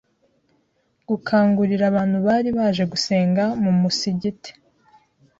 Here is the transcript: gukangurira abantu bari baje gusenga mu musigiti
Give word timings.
gukangurira 1.07 1.83
abantu 1.91 2.17
bari 2.27 2.49
baje 2.57 2.83
gusenga 2.91 3.43
mu 3.63 3.71
musigiti 3.81 4.51